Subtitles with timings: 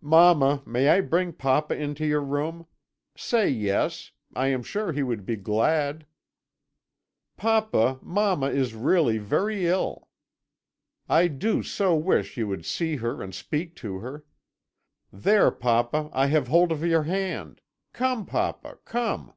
[0.00, 2.66] "'Mamma, may I bring papa into your room?
[3.16, 4.10] Say yes.
[4.34, 6.06] I am sure he would be glad.'
[7.36, 10.08] "'Papa, mamma is really very ill.
[11.08, 14.24] I do so wish you would see her and speak to her!
[15.12, 17.60] There, papa, I have hold of your hand.
[17.92, 19.34] Come, papa, come!'